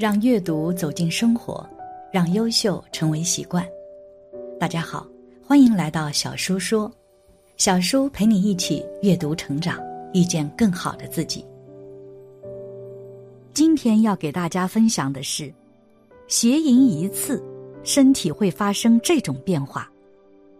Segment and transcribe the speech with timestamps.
[0.00, 1.68] 让阅读走进生活，
[2.10, 3.62] 让优秀成为习惯。
[4.58, 5.06] 大家好，
[5.46, 6.90] 欢迎来到小叔说，
[7.58, 9.78] 小叔陪你一起阅读成长，
[10.14, 11.44] 遇见更好的自己。
[13.52, 15.52] 今天要给大家分享的是，
[16.28, 17.44] 邪淫一次，
[17.84, 19.86] 身体会发生这种变化。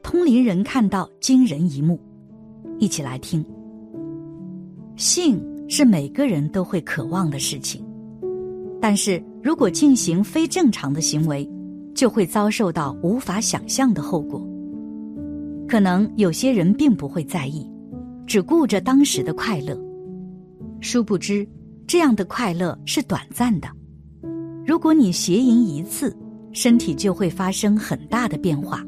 [0.00, 1.98] 通灵人看到惊人一幕，
[2.78, 3.44] 一起来听。
[4.94, 7.83] 性是每个人都会渴望的事情。
[8.86, 11.50] 但是如果进行非正常的行为，
[11.94, 14.46] 就会遭受到无法想象的后果。
[15.66, 17.66] 可能有些人并不会在意，
[18.26, 19.74] 只顾着当时的快乐，
[20.82, 21.48] 殊不知
[21.86, 23.66] 这样的快乐是短暂的。
[24.66, 26.14] 如果你邪淫一次，
[26.52, 28.84] 身体就会发生很大的变化。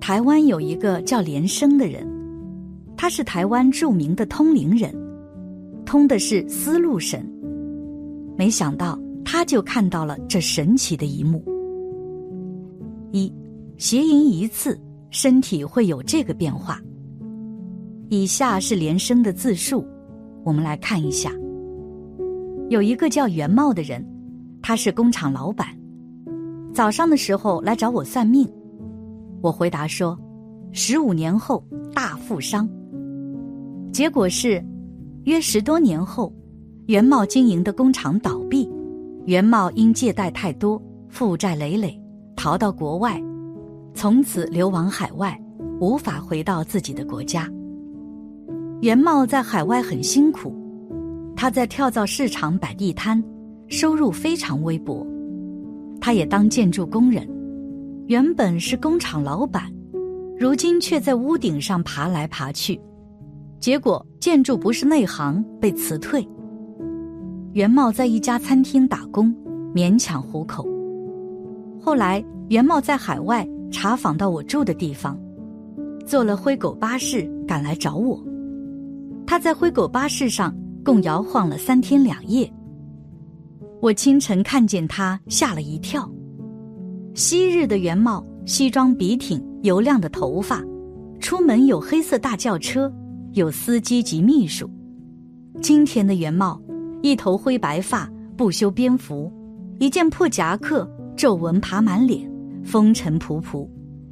[0.00, 2.08] 台湾有一个叫连生的人，
[2.96, 4.94] 他是台湾著名的通灵人，
[5.84, 7.28] 通的是思路神。
[8.38, 11.42] 没想到，他就看到了这神奇的一幕：
[13.12, 13.32] 一，
[13.78, 14.78] 邪淫一次，
[15.10, 16.78] 身体会有这个变化。
[18.10, 19.86] 以下是连生的自述，
[20.44, 21.32] 我们来看一下。
[22.68, 24.04] 有一个叫袁茂的人，
[24.60, 25.68] 他是工厂老板，
[26.74, 28.46] 早上的时候来找我算命，
[29.40, 30.18] 我回答说，
[30.72, 31.64] 十五年后
[31.94, 32.68] 大富商。
[33.92, 34.62] 结果是，
[35.24, 36.30] 约十多年后。
[36.86, 38.70] 袁茂经营的工厂倒闭，
[39.24, 42.00] 袁茂因借贷太多，负债累累，
[42.36, 43.20] 逃到国外，
[43.92, 45.36] 从此流亡海外，
[45.80, 47.50] 无法回到自己的国家。
[48.82, 50.54] 袁茂在海外很辛苦，
[51.34, 53.20] 他在跳蚤市场摆地摊，
[53.66, 55.04] 收入非常微薄。
[56.00, 57.28] 他也当建筑工人，
[58.06, 59.64] 原本是工厂老板，
[60.38, 62.80] 如今却在屋顶上爬来爬去，
[63.58, 66.24] 结果建筑不是内行，被辞退。
[67.56, 69.34] 袁茂在一家餐厅打工，
[69.74, 70.62] 勉强糊口。
[71.80, 75.18] 后来，袁茂在海外查访到我住的地方，
[76.04, 78.22] 坐了灰狗巴士赶来找我。
[79.26, 82.52] 他在灰狗巴士上共摇晃了三天两夜。
[83.80, 86.06] 我清晨看见他，吓了一跳。
[87.14, 90.62] 昔日的袁茂，西装笔挺，油亮的头发，
[91.20, 92.92] 出门有黑色大轿车，
[93.32, 94.68] 有司机及秘书。
[95.62, 96.60] 今天的袁茂。
[97.02, 99.32] 一头灰白发，不修边幅，
[99.78, 102.30] 一件破夹克，皱纹爬满脸，
[102.64, 103.68] 风尘仆仆，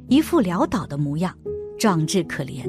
[0.07, 1.35] 一副潦倒的模样，
[1.77, 2.63] 壮志可怜。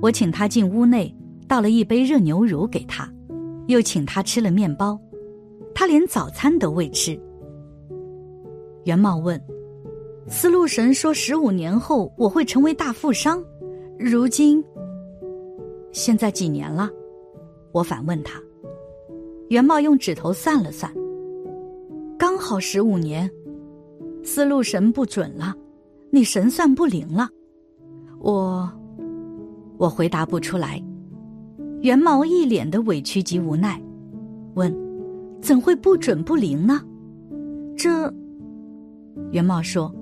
[0.00, 1.12] 我请他进屋内，
[1.48, 3.10] 倒了一杯热牛乳给他，
[3.66, 4.98] 又请他吃了面包，
[5.74, 7.18] 他连早餐都未吃。
[8.84, 9.40] 袁茂问
[10.28, 13.42] ：“思路神说十五年后我会成为大富商，
[13.98, 14.62] 如今
[15.90, 16.88] 现在几年了？”
[17.72, 18.40] 我反问他。
[19.48, 20.92] 袁茂用指头算了算，
[22.18, 23.30] 刚好十五年。
[24.24, 25.54] 思路神不准了，
[26.10, 27.28] 你神算不灵了。
[28.18, 28.68] 我，
[29.78, 30.82] 我回答不出来。
[31.80, 33.80] 袁茂一脸的委屈及无奈，
[34.54, 34.74] 问
[35.40, 36.80] ：“怎会不准不灵呢？”
[37.78, 38.12] 这，
[39.30, 39.94] 袁茂说：“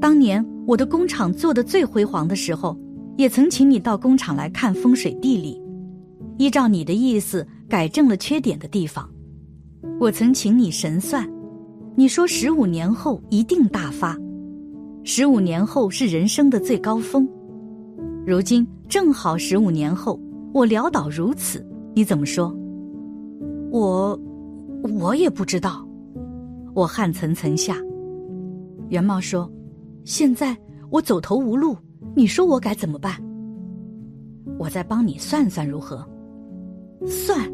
[0.00, 2.74] 当年我的工厂做的最辉煌的时候，
[3.18, 5.60] 也曾请你到工厂来看风水地理，
[6.38, 9.08] 依照你的意思。”改正了缺点的地方，
[9.98, 11.26] 我曾请你神算，
[11.96, 14.14] 你说十五年后一定大发，
[15.04, 17.26] 十五年后是人生的最高峰，
[18.26, 20.20] 如今正好十五年后，
[20.52, 22.54] 我潦倒如此，你怎么说？
[23.70, 24.20] 我，
[25.00, 25.82] 我也不知道，
[26.74, 27.78] 我汗涔涔下。
[28.90, 29.50] 袁茂说
[30.04, 30.54] ：“现在
[30.90, 31.74] 我走投无路，
[32.14, 33.14] 你说我该怎么办？
[34.58, 36.06] 我再帮你算算如何？
[37.06, 37.50] 算。”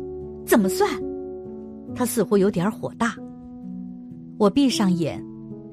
[0.48, 0.88] 怎么算？
[1.94, 3.14] 他似乎有点火大。
[4.38, 5.22] 我闭上眼，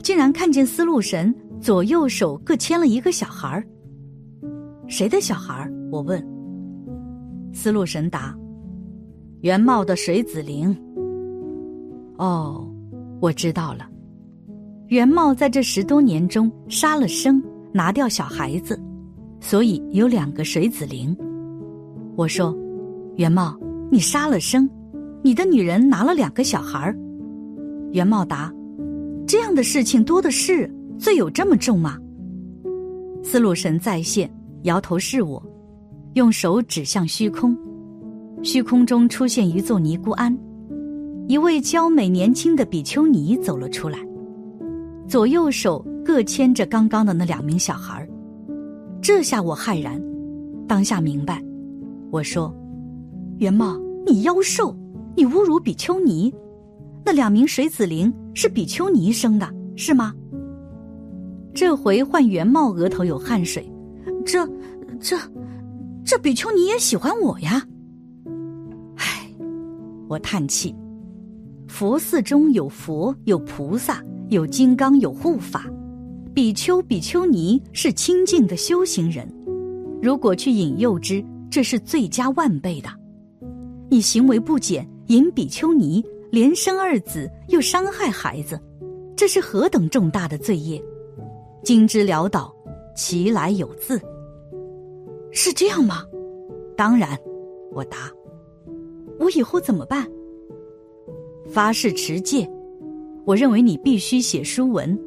[0.04, 3.66] 竟然看见思路神左右手各牵了一个小孩儿。
[4.90, 5.72] 谁的小孩儿？
[5.90, 6.22] 我问。
[7.54, 8.36] 思路神答
[9.40, 10.76] ：“原茂的水子灵。”
[12.20, 12.70] 哦，
[13.22, 13.88] 我知道了。
[14.88, 17.42] 原茂在这十多年中杀了生，
[17.72, 18.78] 拿掉小孩子，
[19.40, 21.16] 所以有两个水子灵。
[22.18, 22.54] 我说
[23.16, 23.58] ：“原茂。”
[23.92, 24.70] 你杀了生，
[25.24, 26.98] 你的女人拿了两个小孩儿。
[27.92, 28.52] 袁茂答
[29.28, 31.98] ：“这样的事情多的是，罪有这么重吗？”
[33.24, 34.30] 思路神再现，
[34.64, 35.42] 摇头是我，
[36.14, 37.58] 用手指向虚空，
[38.44, 40.36] 虚空中出现一座尼姑庵，
[41.28, 44.00] 一位娇美年轻的比丘尼走了出来，
[45.08, 48.10] 左右手各牵着刚刚的那两名小孩儿。
[49.02, 50.02] 这下我骇然，
[50.68, 51.42] 当下明白，
[52.12, 52.54] 我说。
[53.38, 54.76] 元茂，你妖兽！
[55.16, 56.34] 你侮辱比丘尼，
[57.06, 60.14] 那两名水子灵是比丘尼生的，是吗？
[61.54, 63.70] 这回换元茂额头有汗水，
[64.26, 64.46] 这、
[65.00, 65.18] 这、
[66.04, 67.62] 这比丘尼也喜欢我呀！
[68.98, 69.30] 唉，
[70.08, 70.76] 我叹气。
[71.68, 75.66] 佛寺中有佛，有菩萨，有金刚，有护法。
[76.34, 79.30] 比丘、比丘尼是清净的修行人，
[80.02, 82.90] 如果去引诱之，这是罪加万倍的。
[83.90, 88.60] 你行为不检，引比丘尼连生二子，又伤害孩子，
[89.16, 90.84] 这是何等重大的罪业！
[91.64, 92.54] 今之潦倒，
[92.96, 94.02] 其来有自。
[95.32, 96.04] 是这样吗？
[96.76, 97.18] 当然，
[97.72, 98.12] 我答。
[99.20, 100.08] 我以后怎么办？
[101.48, 102.50] 发誓持戒。
[103.24, 104.98] 我认为你必须写书文。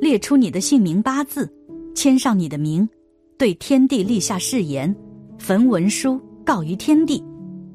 [0.00, 1.46] 列出你的姓名八字，
[1.94, 2.88] 签上你的名，
[3.36, 4.94] 对天地立下誓言，
[5.38, 7.22] 焚文书告于天地。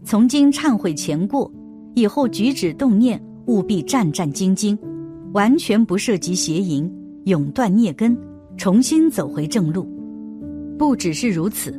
[0.06, 1.52] 从今忏悔前过，
[1.96, 4.78] 以后举止动念务必战战兢兢，
[5.34, 6.88] 完全不涉及邪淫，
[7.24, 8.16] 永断孽根，
[8.56, 9.90] 重新走回正路。
[10.78, 11.74] 不只是如此，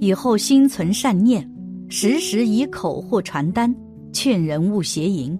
[0.00, 1.46] 以后心存善念，
[1.90, 3.72] 时时以口或传单
[4.14, 5.38] 劝人勿邪淫。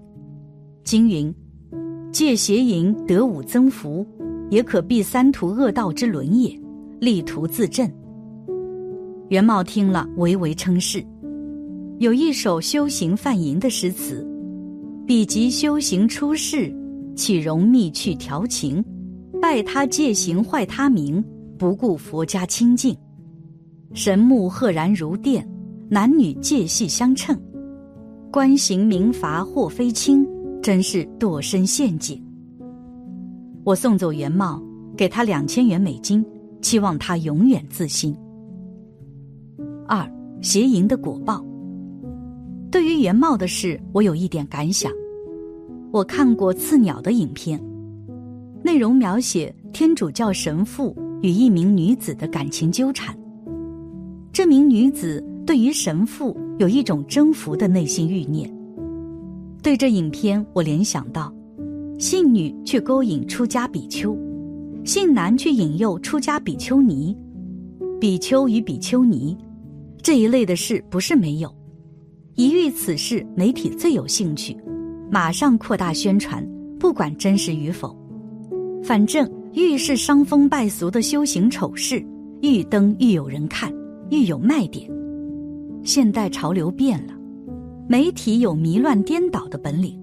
[0.83, 1.33] 经云：
[2.11, 4.05] 戒邪淫得五增福。
[4.51, 6.59] 也可避三途恶道之轮也，
[6.99, 7.87] 力图自振。
[9.29, 11.05] 元茂听了，唯唯称是。
[11.99, 14.25] 有一首修行犯淫的诗词
[15.05, 16.73] ：“彼即修行出世，
[17.13, 18.81] 岂容密去调情？
[19.41, 21.21] 拜他戒行坏他名，
[21.57, 22.95] 不顾佛家清净。
[23.93, 25.45] 神目赫然如电，
[25.89, 27.37] 男女戒系相称。
[28.31, 30.25] 观行明罚或非轻，
[30.61, 32.23] 真是堕身陷阱。”
[33.65, 34.63] 我送走元茂，
[34.95, 36.25] 给他两千元美金，
[36.61, 38.15] 期望他永远自新。
[39.85, 40.09] 二
[40.41, 41.43] 邪淫的果报。
[42.71, 44.91] 对于元茂的事，我有一点感想。
[45.91, 47.59] 我看过刺鸟的影片，
[48.63, 53.17] 内容描写天主教神父与一名女子的感情纠缠。
[54.31, 58.47] 这名女子对于神父有一种征服的内心欲念。
[59.63, 61.33] 对这影片，我联想到。
[61.97, 64.15] 信女去勾引出家比丘，
[64.85, 67.17] 信男去引诱出家比丘尼，
[67.99, 69.35] 比丘与比丘尼
[70.01, 71.53] 这一类的事不是没有。
[72.39, 74.55] 一遇此事，媒体最有兴趣，
[75.11, 76.41] 马上扩大宣传，
[76.79, 77.93] 不管真实与否，
[78.81, 82.01] 反正愈是伤风败俗的修行丑事，
[82.41, 83.69] 愈登愈有人看，
[84.09, 84.89] 愈有卖点。
[85.83, 87.13] 现代潮流变了，
[87.89, 89.99] 媒体有迷乱颠倒的本领。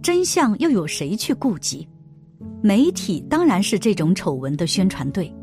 [0.00, 1.84] 真相又有谁去顾及？
[2.62, 5.34] 媒体当然是这种丑闻的宣传队。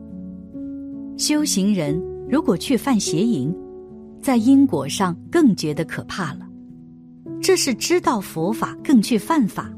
[1.18, 3.54] 修行人如果去犯邪淫，
[4.24, 6.48] 在因果上更觉得可怕了。
[7.42, 9.70] 这是知道佛法更去犯法。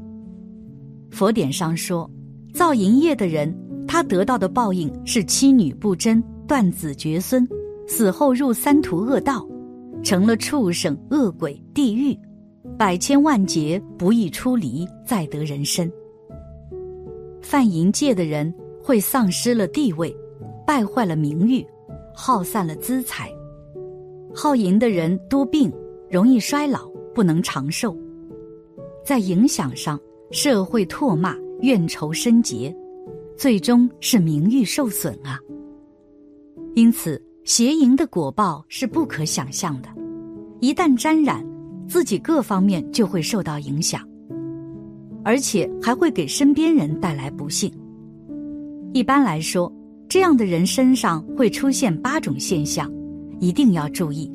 [1.10, 2.08] 佛典上说，
[2.54, 3.52] 造淫业的人，
[3.88, 7.46] 他得到的报应是妻女不贞、断子绝孙，
[7.88, 9.44] 死后入三途恶道，
[10.04, 12.16] 成了畜生、恶鬼、地狱。
[12.78, 15.90] 百千万劫不易出离，再得人身。
[17.42, 18.52] 犯淫戒的人
[18.82, 20.14] 会丧失了地位，
[20.66, 21.66] 败坏了名誉，
[22.14, 23.32] 耗散了资财。
[24.38, 25.72] 好淫的人多病，
[26.10, 27.96] 容易衰老，不能长寿。
[29.02, 29.98] 在影响上，
[30.30, 32.76] 社会唾骂，怨仇深结，
[33.34, 35.40] 最终是名誉受损啊。
[36.74, 39.88] 因此，邪淫的果报是不可想象的，
[40.60, 41.42] 一旦沾染。
[41.88, 44.02] 自己各方面就会受到影响，
[45.24, 47.72] 而且还会给身边人带来不幸。
[48.92, 49.72] 一般来说，
[50.08, 52.92] 这样的人身上会出现八种现象，
[53.40, 54.30] 一定要注意。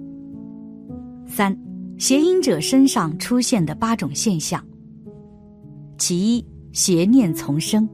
[1.27, 1.57] 三，
[1.97, 4.63] 邪淫者身上出现的八种现象。
[5.97, 7.87] 其一，邪念丛生。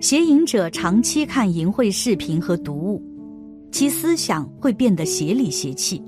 [0.00, 3.02] 邪淫者长期看淫秽视频和读物，
[3.72, 6.00] 其思想会变得邪里邪气。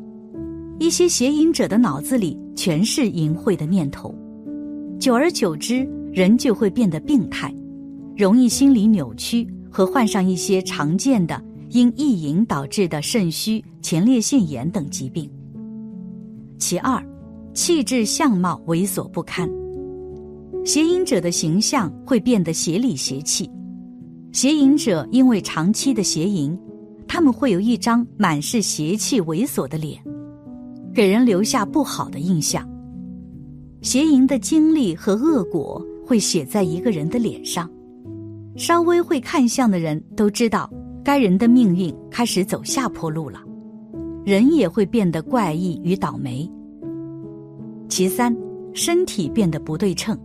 [0.78, 4.14] 一些邪淫者的脑子里全是淫秽的念头，
[4.99, 7.52] 久而久之，人就会变得病态，
[8.16, 15.31] 容易心理扭曲和患上一些常见的因意淫导致的肾虚、前列腺炎等疾病。
[16.59, 17.03] 其二，
[17.55, 19.49] 气质相貌猥琐不堪，
[20.65, 23.50] 邪淫者的形象会变得邪里邪气。
[24.33, 26.59] 邪淫者因为长期的邪淫，
[27.09, 30.00] 他们会有一张满是邪气、猥琐的脸。
[30.93, 32.69] 给人留下不好的印象，
[33.81, 37.71] 邪淫的经历和恶果会写在一个人的脸上。
[38.57, 40.69] 稍微会看相的人都知道，
[41.02, 43.40] 该人的命运开始走下坡路了，
[44.25, 46.50] 人也会变得怪异与倒霉。
[47.88, 48.37] 其三，
[48.73, 50.19] 身体变得不对称，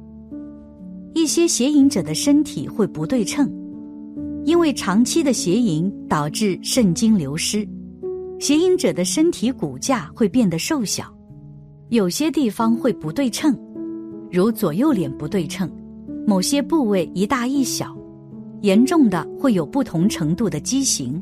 [1.13, 3.50] 一些邪淫者的身体会不对称，
[4.44, 7.67] 因为长期的邪淫导致肾精流失，
[8.39, 11.05] 邪淫者的身体骨架会变得瘦小，
[11.89, 13.58] 有些地方会不对称，
[14.32, 15.72] 如左右脸不对称，
[16.27, 17.98] 某些部位一大一小，
[18.62, 21.22] 严重的会有不同程度的畸形。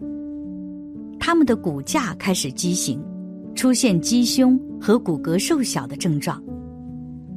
[1.20, 3.02] 他们的骨架开始畸形，
[3.56, 6.42] 出现鸡胸和骨骼瘦小的症状。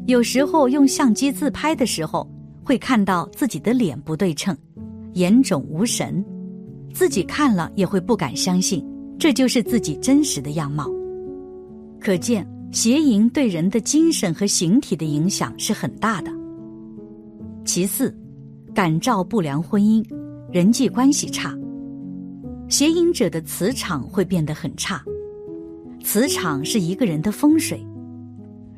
[0.07, 2.29] 有时候用相机自拍的时候，
[2.65, 4.57] 会看到自己的脸不对称，
[5.15, 6.25] 眼肿无神，
[6.93, 8.85] 自己看了也会不敢相信，
[9.19, 10.89] 这就是自己真实的样貌。
[12.01, 16.31] 可见邪淫对人的精神和形体的影响是很大的。
[17.65, 18.17] 其次，
[18.77, 20.05] 感召不良婚姻，
[20.53, 21.57] 人际关系差。
[22.69, 25.03] 邪淫者的磁场会变得很差，
[26.05, 27.83] 磁场是一个人的风水。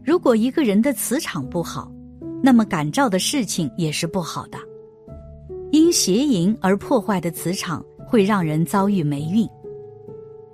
[0.05, 1.91] 如果一个人的磁场不好，
[2.41, 4.59] 那么感召的事情也是不好的。
[5.73, 9.45] 因邪淫而破坏的磁场会让人遭遇霉运。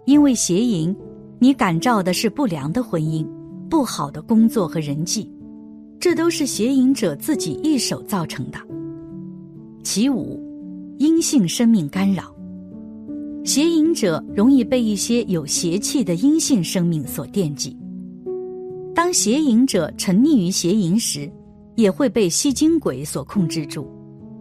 [0.07, 0.97] 因为邪淫，
[1.39, 3.29] 你感召的是不良的婚姻、
[3.69, 5.31] 不好的工作和人际，
[6.01, 8.59] 这都是邪淫者自己一手造成的。
[9.85, 10.41] 其五，
[10.99, 12.35] 阴性生命干扰。
[13.45, 17.77] 邪淫者容易被一些有邪气的阴性生命所惦记。
[18.95, 21.31] 当邪淫者沉溺于邪淫时，
[21.77, 23.87] 也会被吸精鬼所控制住，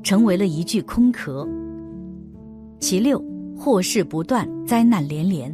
[0.02, 1.46] 成为了一具空壳。
[2.80, 3.22] 其六，
[3.58, 5.54] 祸事不断，灾难连连。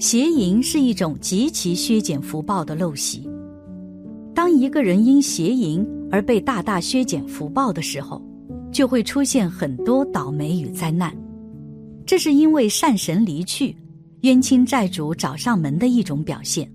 [0.00, 3.30] 邪淫是一种极其削减福报的陋习。
[4.34, 8.20] 当一个人因邪淫而被大大削减福报的时候，
[8.76, 11.10] 就会出现很多倒霉与灾难。
[12.04, 13.74] 这是因为善神离去，
[14.20, 16.70] 冤亲债主找上门的一种表现。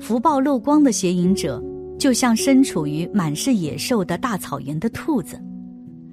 [0.00, 1.62] 福报漏光的邪淫者，
[1.98, 5.38] 就像身处于满是野兽的大草原的兔子，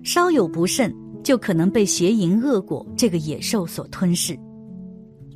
[0.03, 0.93] 稍有不慎，
[1.23, 4.37] 就可能被邪淫恶果这个野兽所吞噬。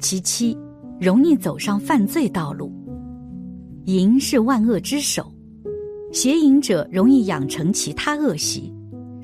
[0.01, 0.57] 其七，
[0.99, 2.69] 容易走上犯罪道路。
[3.85, 5.31] 淫是万恶之首，
[6.11, 8.74] 邪淫者容易养成其他恶习，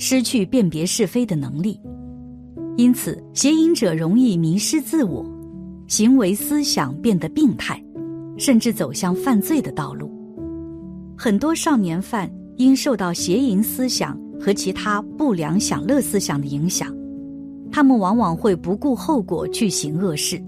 [0.04, 1.80] 失去辨别是非的能力。
[2.76, 5.24] 因此，邪淫者容易迷失自我，
[5.86, 7.80] 行为思想变得病态，
[8.36, 10.12] 甚至走向犯罪的道路。
[11.16, 12.28] 很多少年犯
[12.58, 16.92] 因受到邪淫思想和其他不良享乐思想的影响，
[17.72, 20.44] 他们往往会不顾后果去行恶事，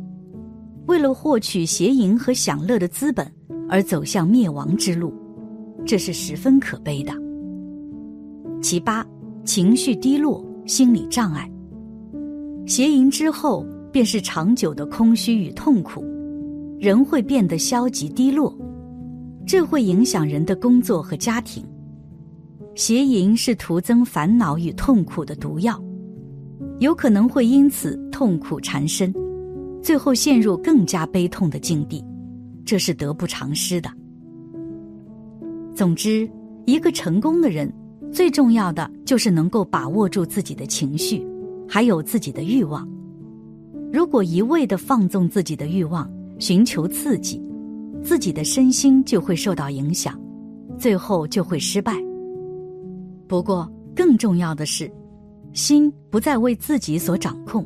[0.88, 3.32] 为了获取邪淫和享乐的资本
[3.70, 5.14] 而走向灭亡之路，
[5.86, 7.14] 这是十分可悲的。
[8.64, 9.06] 其八，
[9.46, 11.50] 情绪低落，心理障碍。
[12.66, 16.04] 邪淫之后，便是长久的空虚与痛苦，
[16.80, 18.58] 人会变得消极低落，
[19.46, 21.64] 这会影响人的工作和家庭。
[22.76, 25.78] 邪淫是徒增烦恼与痛苦的毒药，
[26.80, 29.14] 有可能会因此痛苦缠身，
[29.82, 32.04] 最后陷入更加悲痛的境地，
[32.64, 33.92] 这是得不偿失的。
[35.76, 36.28] 总之，
[36.66, 37.72] 一个成功的人，
[38.12, 41.26] 最重要的就是能够把握住自己的情绪。
[41.68, 42.88] 还有自己的欲望，
[43.92, 46.08] 如果一味的放纵自己的欲望，
[46.38, 47.42] 寻求刺激，
[48.04, 50.20] 自己的身心就会受到影响，
[50.78, 51.96] 最后就会失败。
[53.28, 54.92] 不过，更重要的是，
[55.54, 57.66] 心不再为自己所掌控，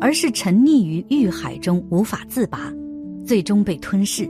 [0.00, 2.72] 而是沉溺于欲海中无法自拔，
[3.24, 4.28] 最终被吞噬。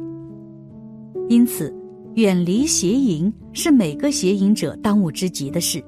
[1.28, 1.74] 因此，
[2.14, 5.82] 远离邪淫是每个邪淫者当务之急的事，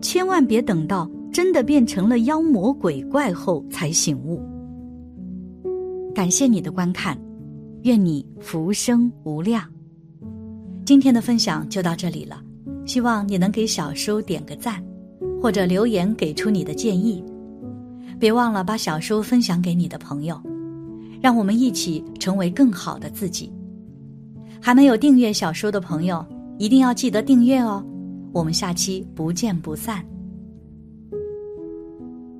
[0.00, 1.10] 千万别等到。
[1.32, 4.40] 真的变成了妖魔鬼怪后才醒悟。
[6.14, 7.14] 感谢你的观看，
[7.82, 9.62] 愿你福生无量。
[10.86, 12.42] 今天的分享就到这里了，
[12.86, 14.82] 希望你能给小叔点个赞，
[15.42, 17.22] 或者留言给出你的建议。
[18.18, 20.40] 别忘了把小叔分享给你的朋友，
[21.20, 23.52] 让我们一起成为更好的自己。
[24.58, 26.24] 还没有订阅小叔的朋友，
[26.56, 27.84] 一定要记得订阅哦。
[28.36, 30.15] 我们下期不见不散。